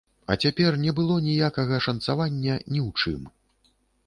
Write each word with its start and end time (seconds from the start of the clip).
А 0.33 0.35
цяпер 0.45 0.77
не 0.85 0.93
было 0.99 1.17
ніякага 1.27 1.75
шанцавання, 1.87 2.57
ні 2.73 2.81
ў 2.87 3.05
чым! 3.05 3.31